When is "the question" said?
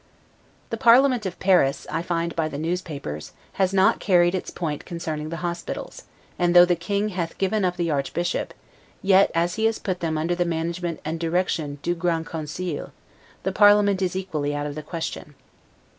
14.73-15.35